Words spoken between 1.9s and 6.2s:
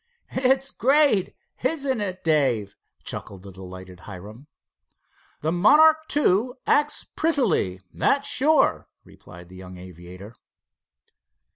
it, Dave?" chuckled the delighted Hiram. "The Monarch